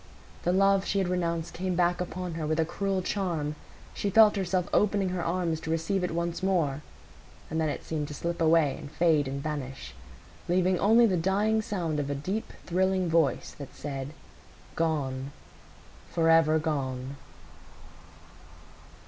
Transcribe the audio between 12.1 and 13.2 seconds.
deep, thrilling